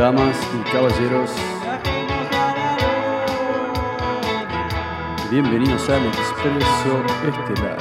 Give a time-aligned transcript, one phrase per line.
[0.00, 1.30] Damas y caballeros,
[5.30, 7.76] bienvenidos al Expreso Estelar.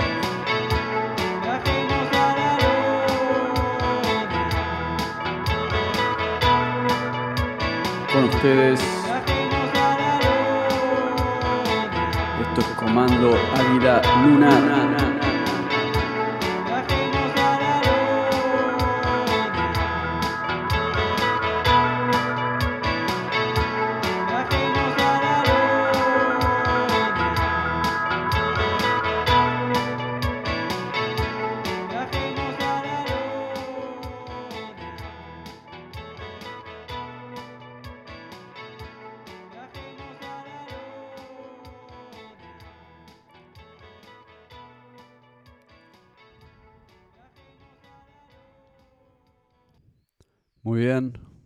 [8.12, 8.82] Con ustedes,
[12.42, 15.29] esto es Comando Águila Lunar.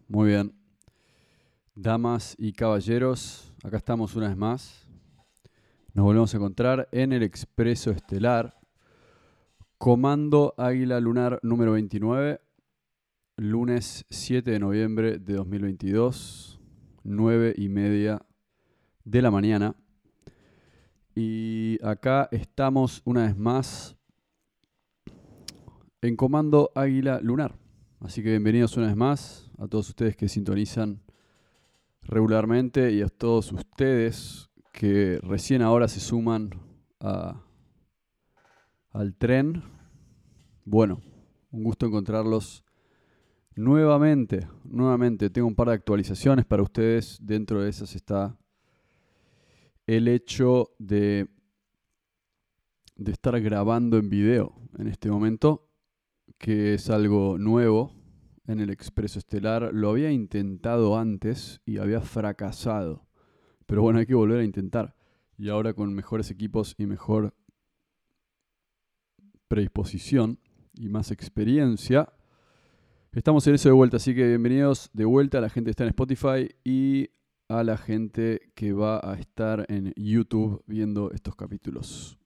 [0.07, 0.53] Muy bien.
[1.75, 4.87] Damas y caballeros, acá estamos una vez más.
[5.93, 8.59] Nos volvemos a encontrar en el Expreso Estelar.
[9.77, 12.39] Comando Águila Lunar número 29,
[13.37, 16.59] lunes 7 de noviembre de 2022,
[17.03, 18.25] 9 y media
[19.03, 19.75] de la mañana.
[21.15, 23.95] Y acá estamos una vez más
[26.01, 27.55] en Comando Águila Lunar.
[27.99, 31.01] Así que bienvenidos una vez más a todos ustedes que sintonizan
[32.01, 36.49] regularmente y a todos ustedes que recién ahora se suman
[36.99, 37.41] a-
[38.89, 39.63] al tren.
[40.65, 41.01] Bueno,
[41.51, 42.63] un gusto encontrarlos
[43.55, 44.47] nuevamente.
[44.63, 47.17] Nuevamente, tengo un par de actualizaciones para ustedes.
[47.21, 48.37] Dentro de esas está
[49.85, 51.27] el hecho de,
[52.95, 55.69] de estar grabando en video en este momento
[56.37, 57.93] que es algo nuevo
[58.47, 59.71] en el Expreso Estelar.
[59.73, 63.05] Lo había intentado antes y había fracasado.
[63.65, 64.95] Pero bueno, hay que volver a intentar.
[65.37, 67.33] Y ahora con mejores equipos y mejor
[69.47, 70.39] predisposición
[70.75, 72.11] y más experiencia,
[73.11, 73.97] estamos en eso de vuelta.
[73.97, 77.09] Así que bienvenidos de vuelta a la gente que está en Spotify y
[77.47, 82.17] a la gente que va a estar en YouTube viendo estos capítulos.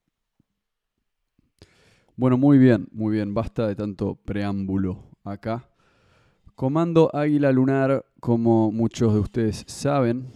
[2.15, 3.33] Bueno, muy bien, muy bien.
[3.33, 5.69] Basta de tanto preámbulo acá.
[6.57, 10.31] Comando Águila Lunar, como muchos de ustedes saben,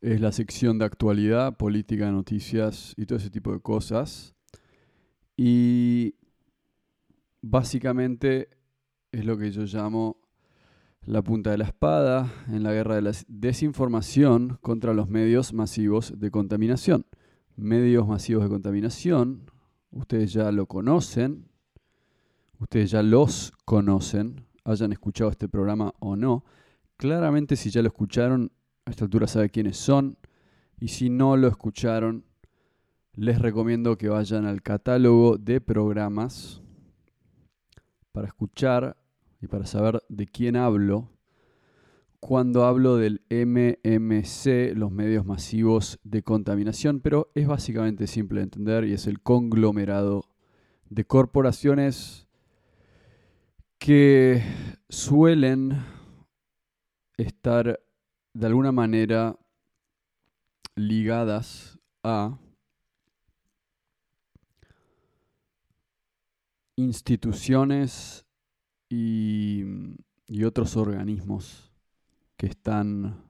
[0.00, 4.34] es la sección de actualidad, política, noticias y todo ese tipo de cosas.
[5.36, 6.16] Y
[7.42, 8.48] básicamente
[9.12, 10.16] es lo que yo llamo
[11.02, 16.12] la punta de la espada en la guerra de la desinformación contra los medios masivos
[16.18, 17.06] de contaminación.
[17.54, 19.48] Medios masivos de contaminación,
[19.92, 21.46] ustedes ya lo conocen,
[22.58, 26.44] ustedes ya los conocen, hayan escuchado este programa o no.
[26.96, 28.52] Claramente si ya lo escucharon,
[28.84, 30.18] a esta altura sabe quiénes son.
[30.78, 32.24] Y si no lo escucharon,
[33.14, 36.62] les recomiendo que vayan al catálogo de programas
[38.12, 38.96] para escuchar
[39.40, 41.10] y para saber de quién hablo
[42.20, 48.84] cuando hablo del MMC, los medios masivos de contaminación, pero es básicamente simple de entender
[48.84, 50.24] y es el conglomerado
[50.88, 52.25] de corporaciones
[53.78, 54.42] que
[54.88, 55.84] suelen
[57.16, 57.80] estar
[58.34, 59.38] de alguna manera
[60.74, 62.38] ligadas a
[66.76, 68.26] instituciones
[68.88, 69.64] y,
[70.44, 71.72] otros organismos
[72.36, 73.24] que están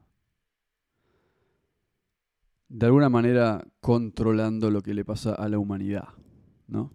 [2.68, 6.08] de alguna manera controlando lo que le pasa a la humanidad,
[6.66, 6.92] ¿no?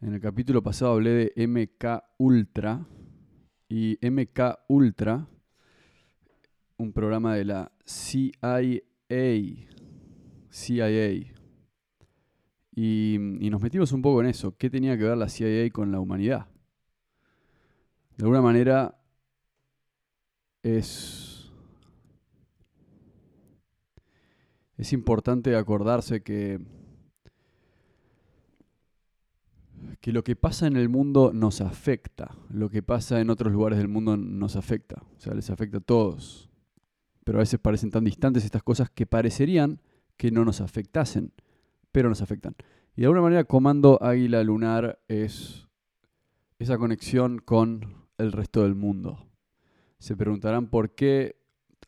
[0.00, 2.86] En el capítulo pasado hablé de MK Ultra
[3.68, 5.26] y MK Ultra,
[6.76, 8.80] un programa de la CIA,
[10.52, 11.10] CIA.
[12.76, 14.56] Y, y nos metimos un poco en eso.
[14.56, 16.46] ¿Qué tenía que ver la CIA con la humanidad?
[18.16, 19.00] De alguna manera
[20.62, 21.50] es,
[24.76, 26.60] es importante acordarse que,
[30.00, 33.78] que lo que pasa en el mundo nos afecta, lo que pasa en otros lugares
[33.78, 36.50] del mundo nos afecta, o sea, les afecta a todos.
[37.24, 39.80] Pero a veces parecen tan distantes estas cosas que parecerían
[40.16, 41.32] que no nos afectasen,
[41.92, 42.54] pero nos afectan.
[42.96, 45.68] Y de alguna manera Comando Águila Lunar es
[46.58, 49.26] esa conexión con el resto del mundo.
[49.98, 51.36] Se preguntarán por qué,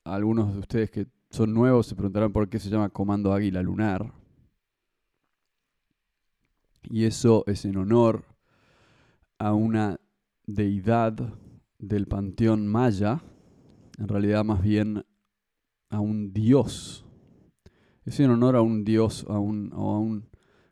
[0.04, 4.12] algunos de ustedes que son nuevos se preguntarán por qué se llama Comando Águila Lunar.
[6.82, 8.24] Y eso es en honor
[9.38, 10.00] a una
[10.46, 11.34] deidad
[11.78, 13.22] del panteón maya
[14.00, 15.04] en realidad más bien
[15.90, 17.04] a un dios.
[18.06, 20.28] Es en honor a un dios, a un, o a un,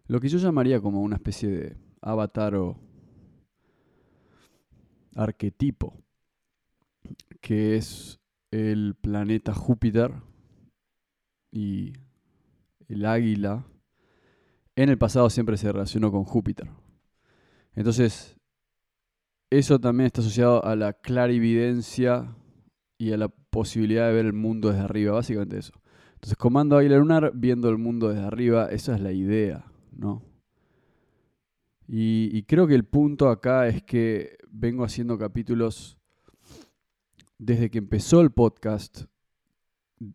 [0.06, 2.80] lo que yo llamaría como una especie de avatar o
[5.14, 5.94] arquetipo,
[7.42, 8.18] que es
[8.50, 10.14] el planeta Júpiter
[11.52, 11.92] y
[12.88, 13.66] el águila.
[14.78, 16.70] En el pasado siempre se relacionó con Júpiter.
[17.74, 18.36] Entonces,
[19.50, 22.36] eso también está asociado a la clarividencia
[22.96, 25.72] y a la posibilidad de ver el mundo desde arriba, básicamente eso.
[26.14, 30.22] Entonces, comando águila lunar, viendo el mundo desde arriba, esa es la idea, ¿no?
[31.88, 35.98] Y, creo que el punto acá es que vengo haciendo capítulos
[37.36, 39.06] desde que empezó el podcast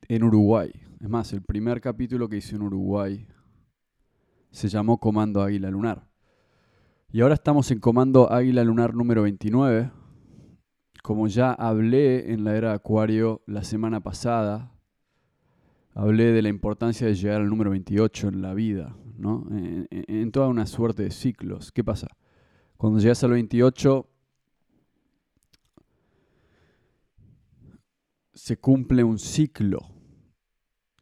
[0.07, 0.71] en Uruguay.
[1.01, 3.27] Es más, el primer capítulo que hice en Uruguay
[4.53, 6.07] se llamó Comando Águila Lunar.
[7.11, 9.91] Y ahora estamos en Comando Águila Lunar número 29.
[11.01, 14.71] Como ya hablé en la era Acuario la semana pasada,
[15.95, 19.45] hablé de la importancia de llegar al número 28 en la vida, ¿no?
[19.49, 21.71] En, toda una suerte de ciclos.
[21.71, 22.07] ¿Qué pasa?
[22.77, 24.07] Cuando llegas al 28,
[28.33, 29.79] se cumple un ciclo.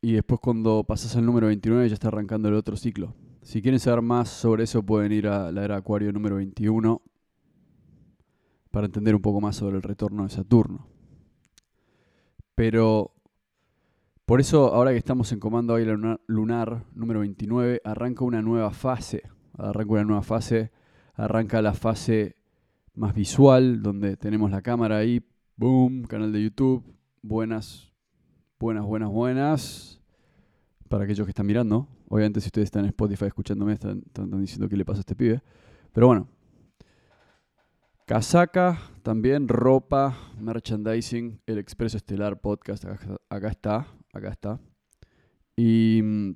[0.01, 3.13] Y después cuando pasas al número 29 ya está arrancando el otro ciclo.
[3.41, 7.01] Si quieren saber más sobre eso pueden ir a la era Acuario número 21
[8.69, 10.87] para entender un poco más sobre el retorno de Saturno.
[12.53, 13.15] Pero
[14.25, 19.23] por eso, ahora que estamos en Comando Águila Lunar número 29, arranca una nueva fase.
[19.57, 20.71] Arranca una nueva fase.
[21.15, 22.37] Arranca la fase
[22.93, 25.25] más visual, donde tenemos la cámara ahí.
[25.57, 26.83] Boom, canal de YouTube.
[27.23, 27.91] Buenas,
[28.59, 30.01] buenas, buenas, buenas.
[30.87, 31.87] Para aquellos que están mirando.
[32.11, 35.15] Obviamente, si ustedes están en Spotify escuchándome, están, están diciendo qué le pasa a este
[35.15, 35.41] pibe.
[35.93, 36.27] Pero bueno,
[38.05, 42.83] Casaca, también ropa, merchandising, el Expreso Estelar Podcast,
[43.29, 44.59] acá, está, acá está.
[45.55, 46.31] Y mm,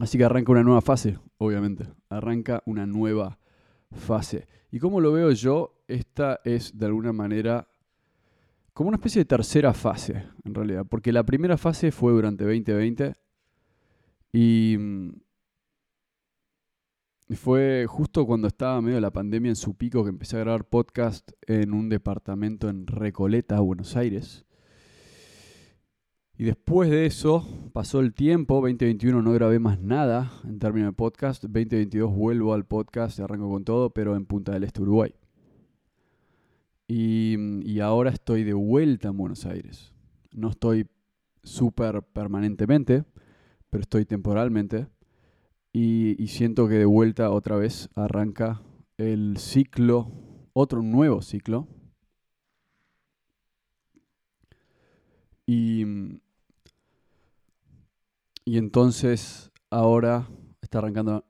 [0.00, 1.86] así que arranca una nueva fase, obviamente.
[2.10, 3.38] Arranca una nueva
[3.90, 4.46] fase.
[4.70, 7.68] Y como lo veo yo, esta es de alguna manera
[8.74, 10.84] como una especie de tercera fase, en realidad.
[10.86, 13.23] Porque la primera fase fue durante 2020
[14.34, 15.10] y mm,
[17.36, 21.30] fue justo cuando estaba medio la pandemia en su pico que empecé a grabar podcast
[21.46, 24.44] en un departamento en Recoleta, Buenos Aires.
[26.36, 30.94] Y después de eso pasó el tiempo, 2021 no grabé más nada en términos de
[30.94, 35.14] podcast, 2022 vuelvo al podcast y arranco con todo, pero en Punta del Este, Uruguay.
[36.88, 39.92] Y, y ahora estoy de vuelta en Buenos Aires.
[40.32, 40.88] No estoy
[41.44, 43.04] súper permanentemente,
[43.74, 44.86] pero estoy temporalmente.
[45.72, 48.62] Y, siento que de vuelta otra vez arranca
[48.98, 50.12] el ciclo,
[50.52, 51.66] otro nuevo ciclo.
[55.44, 55.84] Y,
[58.44, 60.28] y entonces ahora
[60.62, 61.24] está arrancando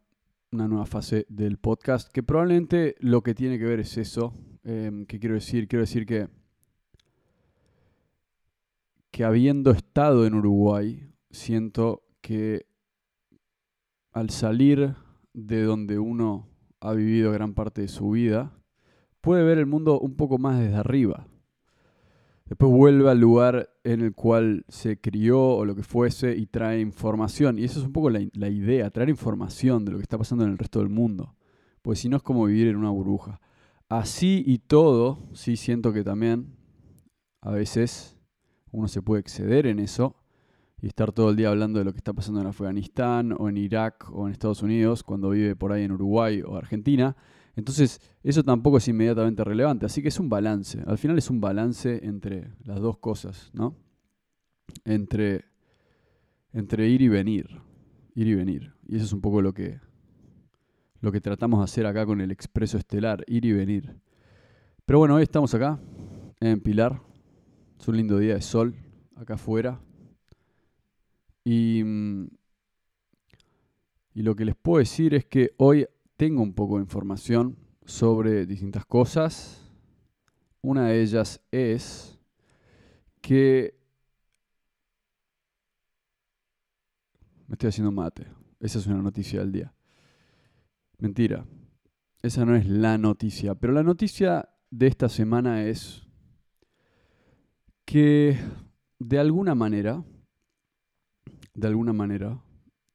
[0.53, 4.35] una nueva fase del podcast, que probablemente lo que tiene que ver es eso.
[4.65, 5.67] Eh, ¿Qué quiero decir?
[5.67, 6.29] Quiero decir que,
[9.11, 12.65] que habiendo estado en Uruguay, siento que
[14.13, 14.95] al salir
[15.35, 16.49] de donde uno
[16.81, 18.59] ha vivido gran parte de su vida,
[19.21, 21.27] puede ver el mundo un poco más desde arriba.
[22.47, 26.81] Después vuelve al lugar en el cual se crió o lo que fuese y trae
[26.81, 27.59] información.
[27.59, 30.53] Y eso es un poco la, idea, traer información de lo que está pasando en
[30.53, 31.37] el resto del mundo.
[31.83, 33.39] Pues si no es como vivir en una burbuja.
[33.91, 36.57] Así y todo, sí siento que también
[37.43, 38.17] a veces
[38.71, 40.24] uno se puede exceder en eso
[40.85, 43.57] y estar todo el día hablando de lo que está pasando en Afganistán o en
[43.57, 47.17] Irak o en Estados Unidos cuando vive por ahí en Uruguay o Argentina.
[47.57, 49.87] Entonces, eso tampoco es inmediatamente relevante.
[49.87, 50.83] Así que es un balance.
[50.87, 53.79] Al final es un balance entre las dos cosas, ¿no?
[54.85, 55.47] Entre,
[56.53, 57.63] entre ir y venir.
[58.15, 58.75] Ir y venir.
[58.87, 59.81] Y eso es un poco lo que,
[61.01, 63.25] lo que tratamos de hacer acá con el Expreso Estelar.
[63.27, 63.97] Ir y venir.
[64.85, 65.81] Pero bueno, hoy estamos acá,
[66.41, 67.01] en Pilar.
[67.81, 68.75] Es un lindo día de sol,
[69.17, 69.81] acá afuera.
[71.45, 72.27] Y, mm,
[74.15, 75.87] y lo que les puedo decir es que hoy
[76.17, 79.71] tengo un poco de información sobre distintas cosas.
[80.63, 82.19] Una de ellas es
[83.21, 83.79] que
[87.47, 88.27] me estoy haciendo mate.
[88.61, 89.75] Esa es una noticia del día.
[90.99, 91.45] Mentira.
[92.23, 93.55] Esa no es la noticia.
[93.55, 96.07] Pero la noticia de esta semana es
[97.85, 98.39] que
[98.99, 100.03] de alguna manera
[101.55, 102.41] de alguna manera,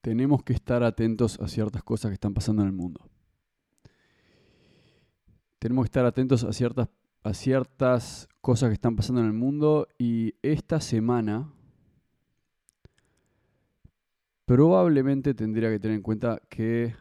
[0.01, 3.09] tenemos que estar atentos a ciertas cosas que están pasando en el mundo.
[5.59, 6.89] Tenemos que estar atentos a ciertas
[7.23, 11.51] a ciertas cosas que están pasando en el mundo y esta semana
[14.45, 16.95] probablemente tendría que tener en cuenta que,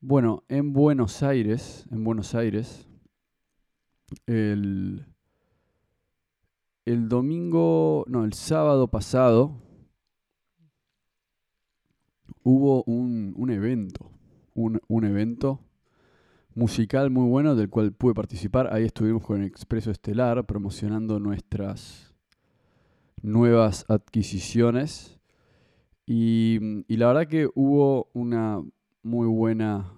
[0.00, 2.88] bueno, en Buenos Aires, en Buenos Aires,
[4.26, 5.04] el,
[6.84, 9.56] el domingo, no, el sábado pasado,
[12.42, 14.10] hubo un, un evento,
[14.54, 15.60] un, un, evento
[16.54, 18.72] musical muy bueno del cual pude participar.
[18.72, 22.14] Ahí estuvimos con Expreso Estelar promocionando nuestras
[23.22, 25.18] nuevas adquisiciones.
[26.06, 28.62] Y, y la verdad que hubo una
[29.02, 29.90] muy buena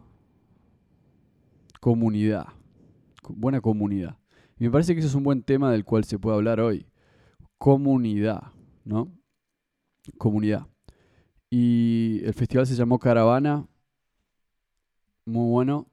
[1.81, 2.47] comunidad,
[3.29, 4.17] buena comunidad.
[4.59, 6.87] Y me parece que eso es un buen tema del cual se puede hablar hoy.
[7.59, 8.53] Comunidad,
[8.85, 9.13] ¿no?
[10.19, 10.67] Comunidad.
[11.51, 13.67] Y el festival se llamó Caravana.
[15.27, 15.87] Muy bueno.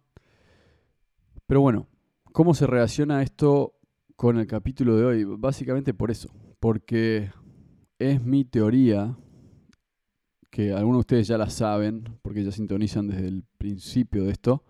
[1.45, 1.87] Pero bueno,
[2.31, 3.75] ¿cómo se relaciona esto
[4.15, 5.23] con el capítulo de hoy?
[5.25, 6.33] Básicamente por eso.
[6.59, 7.31] Porque
[7.99, 9.17] es mi teoría,
[10.53, 14.63] que algunos de ustedes ya la saben, porque ya sintonizan desde el principio de esto,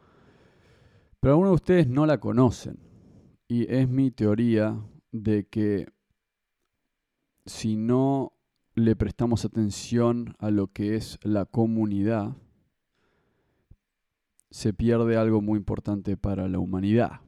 [1.20, 2.80] pero algunos de ustedes no la conocen.
[3.48, 4.80] Y es mi teoría
[5.12, 5.88] de que
[7.46, 8.34] si no
[8.76, 12.36] le prestamos atención a lo que es la comunidad,
[14.50, 17.22] se pierde algo muy importante para la humanidad,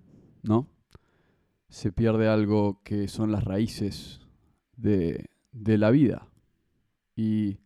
[0.44, 0.68] ¿no?
[1.70, 4.22] Se pierde algo que son las raíces
[4.78, 6.28] de, la vida.
[7.16, 7.60] Y,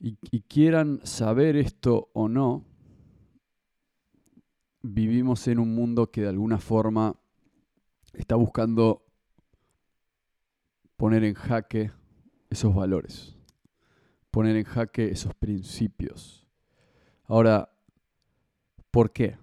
[0.00, 2.64] y quieran saber esto o no,
[4.86, 7.16] vivimos en un mundo que de alguna forma
[8.12, 9.02] está buscando
[10.98, 11.90] poner en jaque
[12.50, 13.34] esos valores,
[14.30, 16.46] poner en jaque esos principios.
[17.24, 17.70] Ahora,
[18.90, 19.38] ¿por qué?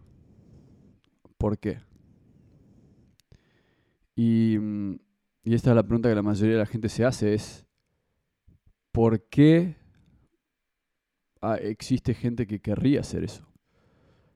[1.40, 1.80] ¿Por qué?
[4.16, 4.58] Y,
[5.44, 7.66] y, esta es la pregunta que la mayoría de la gente se hace, es
[8.92, 9.76] ¿por qué
[11.42, 13.51] ah, existe gente que querría hacer eso?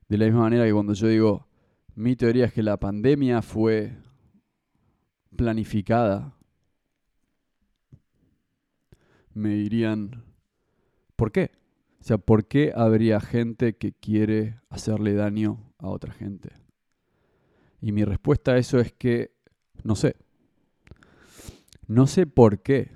[0.07, 1.47] De la misma manera que cuando yo digo,
[1.95, 3.97] mi teoría es que la pandemia fue
[5.35, 6.35] planificada,
[9.33, 10.23] me dirían,
[11.15, 11.51] ¿por qué?
[11.99, 16.51] O sea, ¿por qué habría gente que quiere hacerle daño a otra gente?
[17.81, 19.31] Y mi respuesta a eso es que
[19.83, 20.15] no sé.
[21.87, 22.91] No sé por qué.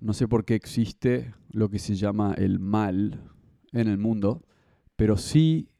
[0.00, 3.30] No sé por qué existe lo que se llama el mal
[3.72, 4.44] en el mundo,
[4.96, 5.71] pero sí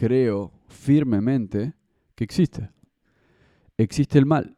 [0.00, 1.74] creo firmemente
[2.14, 2.70] que existe.
[3.76, 4.56] Existe el mal.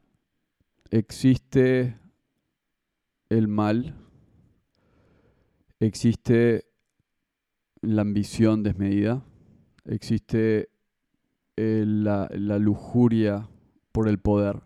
[0.89, 1.99] Existe
[3.29, 3.93] el mal.
[5.81, 6.67] Existe
[7.81, 9.25] la ambición desmedida.
[9.85, 10.69] Existe
[11.57, 13.49] la, la lujuria
[13.91, 14.61] por el poder.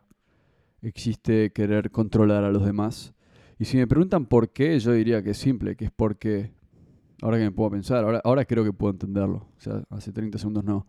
[0.82, 3.14] Existe querer controlar a los demás.
[3.58, 6.52] Y si me preguntan por qué, yo diría que es simple, que es porque
[7.22, 9.48] Ahora que me puedo pensar, ahora, ahora creo que puedo entenderlo.
[9.56, 10.86] O sea, hace 30 segundos no.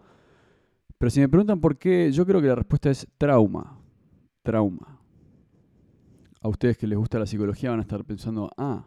[0.98, 3.80] Pero si me preguntan por qué, yo creo que la respuesta es trauma.
[4.44, 5.00] Trauma.
[6.42, 8.86] A ustedes que les gusta la psicología van a estar pensando, ah,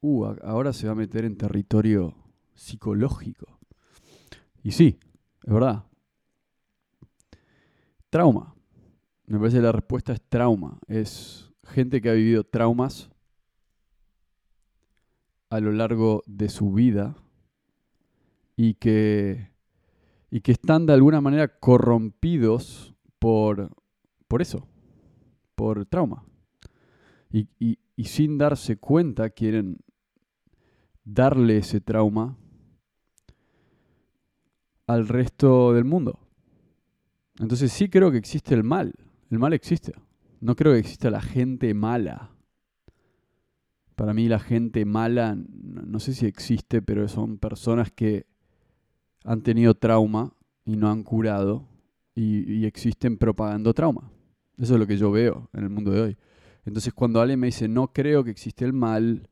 [0.00, 2.14] uh, ahora se va a meter en territorio
[2.54, 3.58] psicológico.
[4.62, 4.98] Y sí,
[5.44, 5.84] es verdad.
[8.10, 8.54] Trauma.
[9.26, 10.78] Me parece que la respuesta es trauma.
[10.88, 13.09] Es gente que ha vivido traumas
[15.50, 17.16] a lo largo de su vida
[18.56, 19.50] y que,
[20.30, 23.70] y que están de alguna manera corrompidos por,
[24.28, 24.66] por eso,
[25.54, 26.24] por trauma.
[27.32, 29.78] Y, y sin darse cuenta quieren
[31.04, 32.36] darle ese trauma
[34.86, 36.18] al resto del mundo.
[37.38, 38.92] Entonces sí creo que existe el mal.
[39.30, 39.94] El mal existe.
[40.40, 42.30] No creo que exista la gente mala.
[44.00, 48.24] Para mí la gente mala, no sé si existe, pero son personas que
[49.24, 50.32] han tenido trauma
[50.64, 51.68] y no han curado
[52.14, 54.10] y, existen propagando trauma.
[54.56, 56.16] Eso es lo que yo veo en el mundo de hoy.
[56.64, 59.28] Entonces cuando alguien me dice, no creo que existe el mal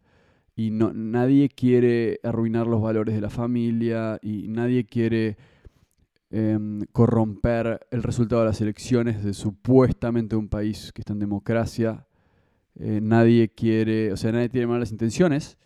[0.55, 5.39] y no, nadie quiere arruinar los valores de la familia y nadie quiere
[6.29, 12.07] em, corromper el resultado de las elecciones de supuestamente un país que está en democracia,
[12.79, 15.59] eh, nadie quiere, o sea, nadie tiene malas intenciones.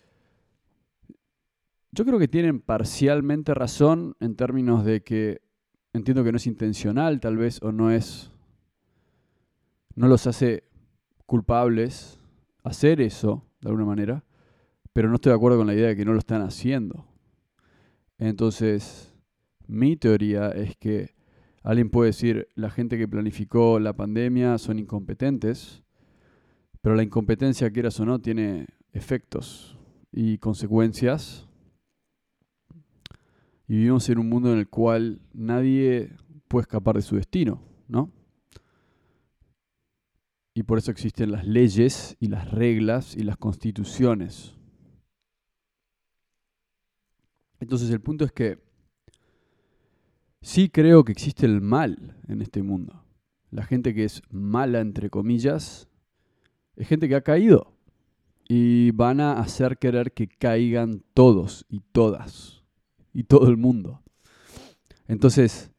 [1.90, 5.42] Yo creo que tienen parcialmente razón en términos de que
[5.92, 8.30] entiendo que no es intencional, tal vez, o no es,
[9.94, 10.64] no los hace
[11.26, 12.18] culpables
[12.64, 14.24] hacer eso, de alguna manera,
[14.92, 17.06] pero no estoy de acuerdo con la idea de que no lo están haciendo.
[18.18, 19.12] Entonces,
[19.66, 21.14] Mi teoría es que
[21.62, 25.82] alguien puede decir, la gente que planificó la pandemia son incompetentes,
[26.82, 29.78] pero la incompetencia, quieras o no, tiene efectos
[30.10, 31.48] y consecuencias.
[33.68, 36.12] Y vivimos en un mundo en el cual nadie
[36.48, 38.10] puede escapar de su destino, ¿no?
[40.54, 44.54] Y por eso existen las leyes y las reglas y las constituciones.
[47.60, 48.58] Entonces el punto es que
[50.42, 53.04] sí creo que existe el mal en este mundo.
[53.50, 55.88] La gente que es mala, entre comillas,
[56.76, 57.72] es gente que ha caído.
[58.48, 62.62] Y van a hacer querer que caigan todos y todas.
[63.12, 64.02] Y todo el mundo.
[65.06, 65.70] Entonces,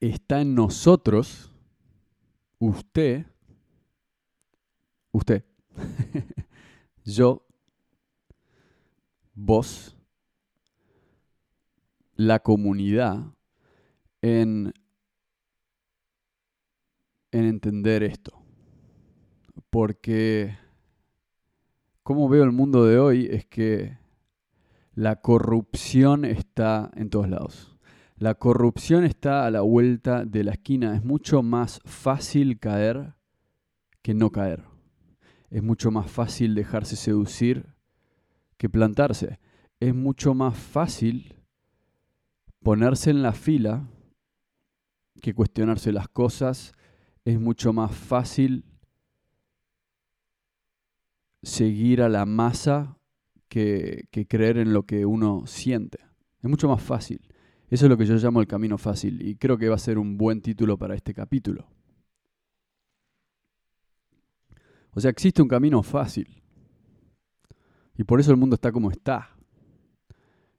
[0.00, 1.52] está en nosotros,
[2.58, 3.26] usted,
[5.12, 5.44] usted,
[7.04, 7.46] yo,
[9.34, 9.96] vos,
[12.14, 13.32] la comunidad
[14.22, 14.72] en,
[17.30, 18.39] en entender esto.
[19.70, 20.56] Porque
[22.02, 23.98] como veo el mundo de hoy es que
[24.94, 27.76] la corrupción está en todos lados.
[28.16, 30.94] La corrupción está a la vuelta de la esquina.
[30.94, 33.14] Es mucho más fácil caer
[34.02, 34.64] que no caer.
[35.50, 37.66] Es mucho más fácil dejarse seducir
[38.56, 39.38] que plantarse.
[39.78, 41.34] Es mucho más fácil
[42.62, 43.88] ponerse en la fila
[45.20, 46.72] que cuestionarse las cosas,
[47.24, 48.64] es mucho más fácil
[51.42, 52.98] seguir a la masa
[53.48, 55.98] que, creer en lo que uno siente.
[56.42, 57.20] Es mucho más fácil.
[57.68, 59.98] Eso es lo que yo llamo el camino fácil y creo que va a ser
[59.98, 61.68] un buen título para este capítulo.
[64.92, 66.42] O sea, existe un camino fácil.
[67.96, 69.36] Y por eso el mundo está como está.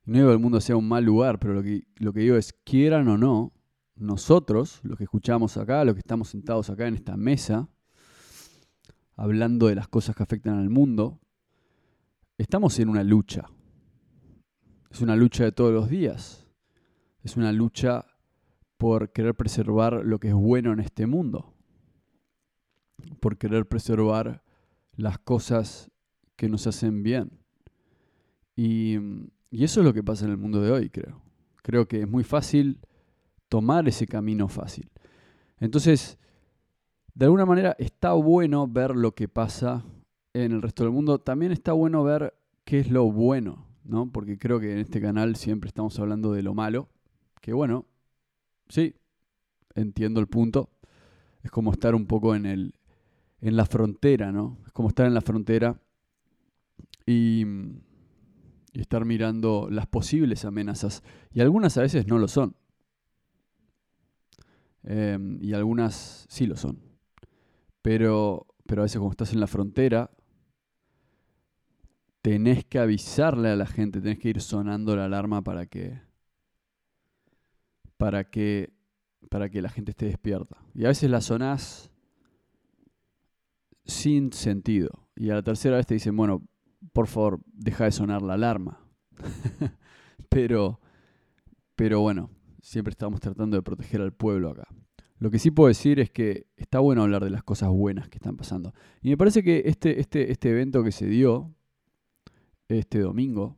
[0.06, 2.36] No digo que el mundo sea un mal lugar, pero lo que, lo que digo
[2.36, 3.54] es, quieran o no,
[3.96, 7.70] nosotros, los que escuchamos acá, los que estamos sentados acá en esta mesa,
[9.22, 11.20] hablando de las cosas que afectan al mundo,
[12.40, 13.46] estamos en una lucha.
[14.90, 16.48] Es una lucha de todos los días.
[17.22, 18.04] Es una lucha
[18.78, 21.54] por querer preservar lo que es bueno en este mundo.
[23.20, 24.44] Por querer preservar
[24.96, 25.92] las cosas
[26.36, 27.44] que nos hacen bien.
[28.56, 28.96] Y
[29.52, 31.22] eso es lo que pasa en el mundo de hoy, creo.
[31.62, 32.80] Creo que es muy fácil
[33.50, 34.90] tomar ese camino fácil.
[35.60, 36.18] Entonces,
[37.14, 39.84] de alguna manera está bueno ver lo que pasa
[40.34, 41.20] en el resto del mundo.
[41.20, 44.12] También está bueno ver qué es lo bueno, ¿no?
[44.12, 46.90] Porque creo que en este canal siempre estamos hablando de lo malo.
[47.42, 47.86] Que bueno,
[48.70, 48.96] sí,
[49.76, 50.70] entiendo el punto.
[51.44, 52.76] Es como estar un poco en el
[53.42, 54.60] en la frontera, ¿no?
[54.66, 55.82] Es como estar en la frontera
[57.06, 57.44] y
[58.74, 61.04] estar mirando las posibles amenazas.
[61.34, 62.56] Y algunas a veces no lo son.
[64.84, 66.91] Em, y algunas sí lo son.
[67.82, 70.12] Pero, pero a veces como estás en la frontera,
[72.22, 76.00] tenés que avisarle a la gente, tenés que ir sonando la alarma para que,
[77.98, 78.74] para que,
[79.30, 80.58] para que la gente esté despierta.
[80.74, 81.92] Y a veces la sonás
[83.86, 85.08] sin sentido.
[85.16, 86.48] Y a la tercera vez te dicen, bueno,
[86.94, 88.80] por favor, deja de sonar la alarma.
[90.30, 90.80] pero,
[91.76, 92.30] pero bueno,
[92.62, 94.68] siempre estamos tratando de proteger al pueblo acá.
[95.22, 98.18] Lo que sí puedo decir es que está bueno hablar de las cosas buenas que
[98.18, 98.74] están pasando.
[99.04, 101.54] Y me parece que este, este, este evento que se dio
[102.68, 103.56] este domingo,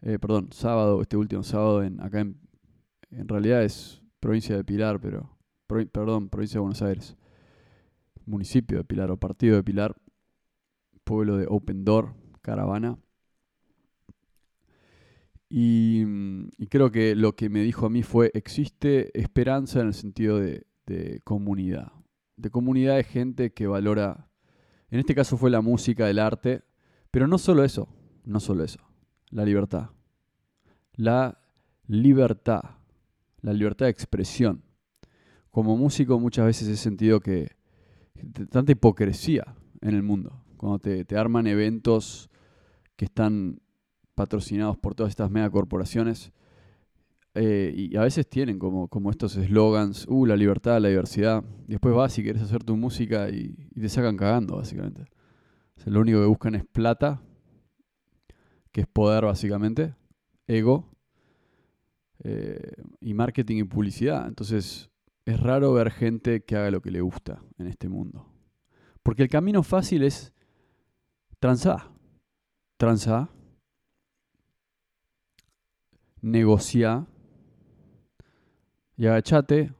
[0.00, 2.36] eh, perdón, sábado, este último sábado, en, acá en,
[3.12, 7.16] en realidad es provincia de Pilar, pero, perdón, provincia de Buenos Aires,
[8.26, 9.94] municipio de Pilar o partido de Pilar,
[11.04, 12.98] pueblo de Open Door, caravana.
[15.48, 16.04] Y,
[16.70, 20.66] creo que lo que me dijo a mí fue, existe esperanza en el sentido de,
[21.24, 21.92] comunidad,
[22.36, 24.28] de comunidad de gente que valora,
[24.90, 26.62] en este caso fue la música, el arte,
[27.10, 27.88] pero no solo eso,
[28.24, 28.80] no solo eso,
[29.30, 29.90] la libertad.
[30.94, 31.38] La
[31.86, 32.62] libertad,
[33.40, 34.62] la libertad de expresión.
[35.50, 37.56] Como músico muchas veces he sentido que
[38.50, 42.30] tanta hipocresía en el mundo, cuando te, te arman eventos
[42.96, 43.60] que están
[44.14, 46.32] patrocinados por todas estas megacorporaciones
[47.34, 51.42] eh, y a veces tienen como, como estos eslogans, uh, la libertad, la diversidad.
[51.66, 55.06] después vas y quieres hacer tu música y, te sacan cagando, básicamente.
[55.86, 57.22] lo único que buscan es plata,
[58.70, 59.94] que es poder, básicamente,
[60.46, 60.90] ego,
[62.24, 64.28] eh, y marketing y publicidad.
[64.28, 64.90] Entonces,
[65.24, 68.28] es raro ver gente que haga lo que le gusta en este mundo.
[69.02, 70.32] Porque el camino fácil es
[71.40, 71.92] transar
[72.82, 73.30] transa,
[76.20, 77.06] negocia
[79.02, 79.72] y agachate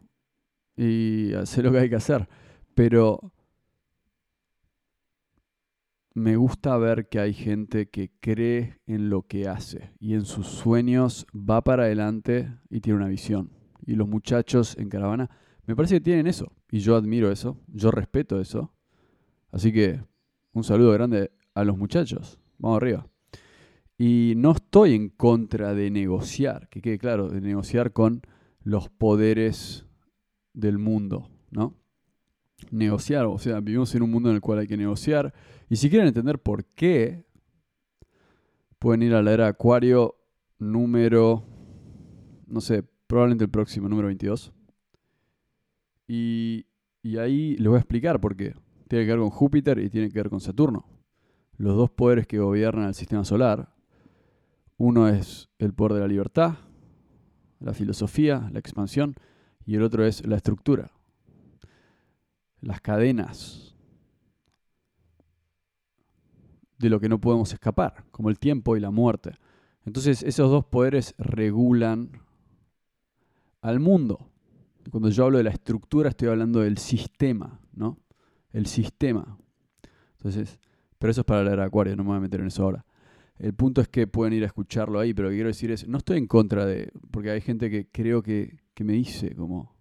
[0.76, 2.28] y hacer lo que hay que hacer.
[2.74, 3.32] Pero
[6.12, 10.48] me gusta ver que hay gente que cree en lo que hace y en sus
[10.48, 13.52] sueños va para adelante y tiene una visión.
[13.86, 15.30] Y los muchachos en caravana,
[15.66, 16.50] me parece que tienen eso.
[16.72, 18.72] Y yo admiro eso, yo respeto eso.
[19.52, 20.00] Así que
[20.52, 22.40] un saludo grande a los muchachos.
[22.58, 23.06] Vamos arriba.
[23.96, 28.22] Y no estoy en contra de negociar, que quede claro, de negociar con
[28.64, 29.86] los poderes
[30.52, 31.76] del mundo, ¿no?
[32.70, 35.34] Negociar, o sea, vivimos en un mundo en el cual hay que negociar.
[35.68, 37.24] Y si quieren entender por qué,
[38.78, 40.16] pueden ir a la era Acuario
[40.58, 41.44] número,
[42.46, 44.52] no sé, probablemente el próximo, número 22.
[46.06, 46.66] Y,
[47.02, 48.54] y ahí les voy a explicar por qué.
[48.88, 50.86] Tiene que ver con Júpiter y tiene que ver con Saturno.
[51.56, 53.74] Los dos poderes que gobiernan el sistema solar.
[54.76, 56.54] Uno es el poder de la libertad,
[57.64, 59.14] la filosofía, la expansión,
[59.64, 60.90] y el otro es la estructura,
[62.60, 63.74] las cadenas
[66.78, 69.32] de lo que no podemos escapar, como el tiempo y la muerte.
[69.84, 72.10] Entonces esos dos poderes regulan
[73.60, 74.28] al mundo.
[74.90, 77.98] Cuando yo hablo de la estructura estoy hablando del sistema, ¿no?
[78.52, 79.38] El sistema.
[80.16, 80.58] Entonces,
[80.98, 82.84] pero eso es para leer Acuario, no me voy a meter en eso ahora.
[83.42, 85.88] El punto es que pueden ir a escucharlo ahí, pero lo que quiero decir es,
[85.88, 89.74] no estoy en contra de, porque hay gente que creo que, que me dice como,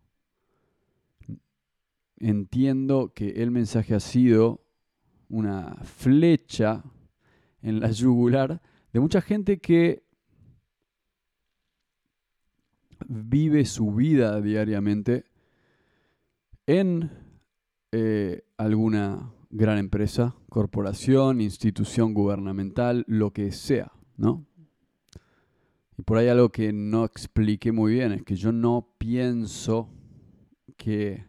[2.18, 4.66] entiendo que el mensaje ha sido
[5.30, 6.84] una flecha
[7.62, 10.06] en la yugular de mucha gente que
[13.08, 15.26] vive su vida diariamente
[16.66, 17.12] en
[17.92, 24.46] eh, alguna gran empresa, corporación, institución gubernamental, lo que sea, ¿no?
[25.98, 29.90] Y por ahí algo que no expliqué muy bien es que yo no pienso
[30.78, 31.26] que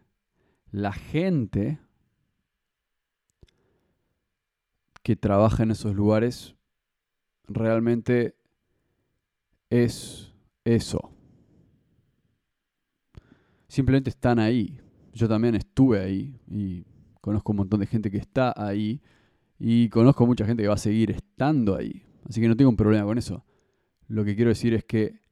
[0.71, 1.79] la gente
[5.03, 6.55] que trabaja en esos lugares
[7.49, 8.37] realmente
[9.69, 10.33] es
[10.65, 11.11] eso.
[13.67, 14.79] Simplemente están ahí.
[15.13, 16.87] Yo también estuve ahí y
[17.23, 19.01] conozco un montón de gente que está ahí
[19.59, 22.03] y conozco mucha gente que va a seguir estando ahí.
[22.29, 23.45] Así que no tengo un problema con eso.
[24.09, 25.23] Lo que quiero decir es que,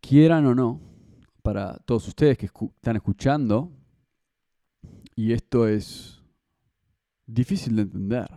[0.00, 0.80] quieran o no,
[1.42, 3.72] para todos ustedes que están escuchando,
[5.14, 6.22] y esto es
[7.26, 8.28] difícil de entender,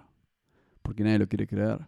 [0.81, 1.87] porque nadie lo quiere creer,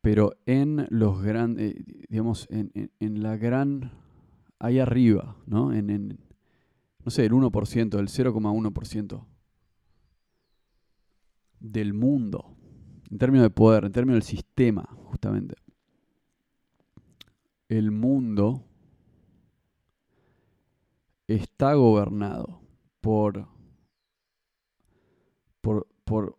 [0.00, 3.92] pero en los grandes, eh, digamos, en, en, la gran,
[4.58, 5.72] ahí arriba, ¿no?
[5.72, 6.18] En, en
[7.04, 9.26] no sé, el 1%, el 0,1%
[11.60, 12.56] del mundo,
[13.10, 15.54] en términos de poder, en términos del sistema, justamente
[17.68, 18.64] el mundo
[21.26, 22.60] está gobernado
[23.00, 23.48] por,
[25.60, 26.38] por, por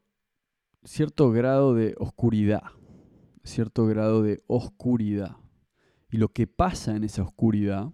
[0.84, 2.64] cierto grado de oscuridad,
[3.44, 5.38] cierto grado de oscuridad.
[6.10, 7.92] Y lo que pasa en esa oscuridad,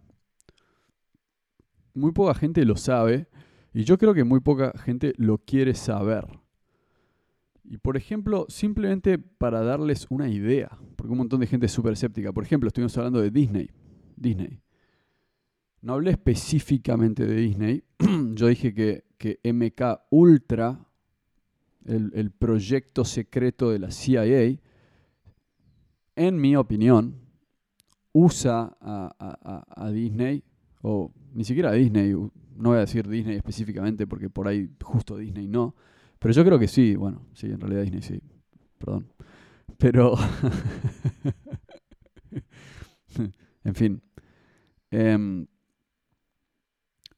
[1.96, 3.28] muy poca gente lo sabe
[3.74, 6.28] y yo creo que muy poca gente lo quiere saber.
[7.64, 11.94] Y por ejemplo, simplemente para darles una idea, porque un montón de gente es súper
[11.94, 12.34] escéptica.
[12.34, 13.70] Por ejemplo, estuvimos hablando de Disney.
[14.16, 14.62] Disney.
[15.82, 17.84] No hablé específicamente de Disney.
[18.34, 20.86] Yo dije que, que MK Ultra,
[21.86, 24.58] el, proyecto secreto de la CIA,
[26.16, 27.16] en mi opinión,
[28.12, 30.44] usa a, a Disney,
[30.82, 32.14] o ni siquiera a Disney,
[32.56, 35.76] no voy a decir Disney específicamente porque por ahí justo Disney no,
[36.24, 38.22] pero yo creo que sí, bueno, sí, en realidad Disney sí,
[38.78, 39.12] perdón.
[39.78, 40.16] Pero,
[43.66, 44.02] en fin,
[44.90, 45.46] em,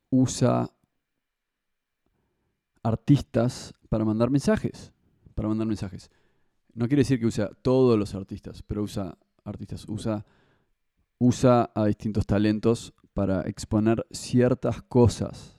[0.10, 0.68] usa
[2.82, 4.92] artistas para mandar mensajes,
[5.36, 6.10] para mandar mensajes.
[6.74, 10.26] No quiere decir que usa todos los artistas, pero usa artistas, usa,
[11.20, 15.55] usa a distintos talentos para exponer ciertas cosas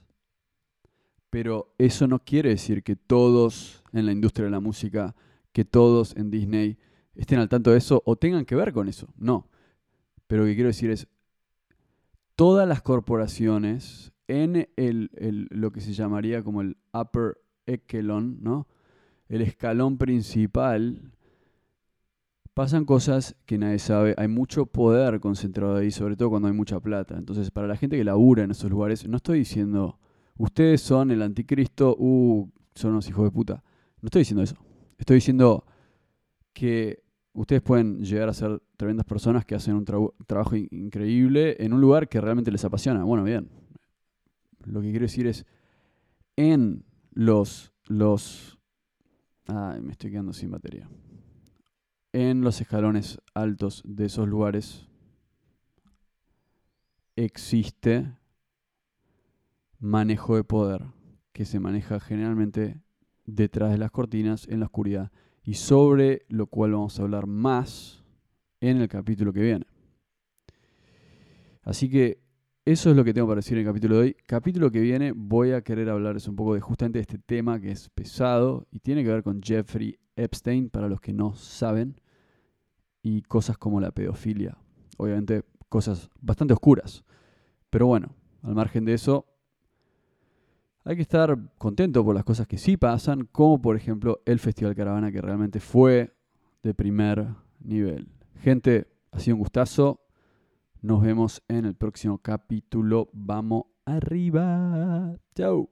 [1.39, 5.15] pero eso no quiere decir que todos en la industria de la música,
[5.51, 6.79] que todos en Disney
[7.13, 9.13] estén al tanto de eso o tengan que ver con eso.
[9.17, 9.47] No.
[10.25, 11.07] Pero lo que quiero decir es,
[12.35, 15.11] todas las corporaciones en el,
[15.51, 18.67] lo que se llamaría como el upper echelon, ¿no?
[19.29, 21.11] el escalón principal,
[22.55, 24.15] pasan cosas que nadie sabe.
[24.17, 27.15] Hay mucho poder concentrado ahí, sobre todo cuando hay mucha plata.
[27.15, 29.99] Entonces, para la gente que labura en esos lugares, no estoy diciendo
[30.37, 33.63] ustedes son el anticristo, uh, son unos hijos de puta.
[34.01, 34.55] No estoy diciendo eso.
[34.97, 35.65] Estoy diciendo
[36.53, 41.81] que ustedes pueden llegar a ser tremendas personas que hacen un trabajo increíble en un
[41.81, 43.03] lugar que realmente les apasiona.
[43.03, 43.49] Bueno, bien.
[44.65, 45.45] Lo que quiero decir es,
[46.35, 48.59] en los, los...
[49.45, 50.89] Ay, me estoy quedando sin batería.
[52.11, 54.87] En los escalones altos de esos lugares
[57.15, 58.16] existe
[59.79, 60.85] manejo de poder
[61.33, 62.81] que se maneja generalmente
[63.25, 65.11] detrás de las cortinas en la oscuridad
[65.43, 68.03] y sobre lo cual vamos a hablar más
[68.59, 69.65] en el capítulo que viene.
[71.61, 72.21] Así que
[72.65, 74.17] eso es lo que tengo para decir en el capítulo de hoy.
[74.25, 77.89] Capítulo que viene voy a querer hablarles un poco de justamente este tema que es
[77.89, 82.01] pesado y tiene que ver con Jeffrey Epstein, para los que no saben,
[83.01, 84.57] y cosas como la pedofilia.
[84.97, 87.05] Obviamente cosas bastante oscuras.
[87.69, 89.25] Pero bueno, al margen de eso,
[90.87, 94.73] hay que estar contento por las cosas que sí pasan, como por ejemplo el Festival
[94.73, 96.15] Caravana, que realmente fue
[96.63, 97.27] de primer
[97.59, 98.07] nivel.
[98.41, 99.99] Gente, ha sido un gustazo.
[100.81, 103.09] Nos vemos en el próximo capítulo.
[103.11, 105.17] Vamos arriba.
[105.35, 105.69] Chau.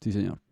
[0.00, 0.47] Sí, señor.